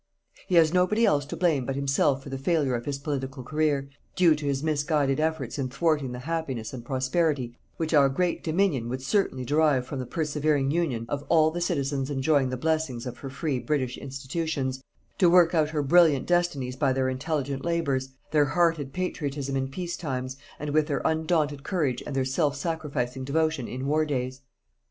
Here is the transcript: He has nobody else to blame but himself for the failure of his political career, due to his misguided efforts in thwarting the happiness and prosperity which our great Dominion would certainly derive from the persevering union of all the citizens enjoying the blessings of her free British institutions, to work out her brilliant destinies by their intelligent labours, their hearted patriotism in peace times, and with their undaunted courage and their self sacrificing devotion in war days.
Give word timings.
He 0.47 0.55
has 0.55 0.73
nobody 0.73 1.05
else 1.05 1.25
to 1.27 1.37
blame 1.37 1.63
but 1.63 1.75
himself 1.75 2.23
for 2.23 2.29
the 2.29 2.37
failure 2.39 2.73
of 2.73 2.85
his 2.85 2.97
political 2.97 3.43
career, 3.43 3.87
due 4.15 4.33
to 4.33 4.47
his 4.47 4.63
misguided 4.63 5.19
efforts 5.19 5.59
in 5.59 5.69
thwarting 5.69 6.11
the 6.11 6.17
happiness 6.25 6.73
and 6.73 6.83
prosperity 6.83 7.55
which 7.77 7.93
our 7.93 8.09
great 8.09 8.43
Dominion 8.43 8.89
would 8.89 9.03
certainly 9.03 9.45
derive 9.45 9.85
from 9.85 9.99
the 9.99 10.07
persevering 10.07 10.71
union 10.71 11.05
of 11.07 11.23
all 11.29 11.51
the 11.51 11.61
citizens 11.61 12.09
enjoying 12.09 12.49
the 12.49 12.57
blessings 12.57 13.05
of 13.05 13.19
her 13.19 13.29
free 13.29 13.59
British 13.59 13.95
institutions, 13.95 14.81
to 15.19 15.29
work 15.29 15.53
out 15.53 15.69
her 15.69 15.83
brilliant 15.83 16.25
destinies 16.25 16.75
by 16.75 16.91
their 16.91 17.07
intelligent 17.07 17.63
labours, 17.63 18.09
their 18.31 18.45
hearted 18.45 18.93
patriotism 18.93 19.55
in 19.55 19.67
peace 19.67 19.95
times, 19.95 20.35
and 20.57 20.71
with 20.71 20.87
their 20.87 21.03
undaunted 21.05 21.61
courage 21.61 22.01
and 22.07 22.15
their 22.15 22.25
self 22.25 22.55
sacrificing 22.55 23.23
devotion 23.23 23.67
in 23.67 23.85
war 23.85 24.03
days. 24.03 24.41